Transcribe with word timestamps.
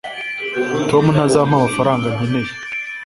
tom 0.89 1.05
ntazampa 1.13 1.53
amafaranga 1.57 2.05
nkeneye 2.15 2.51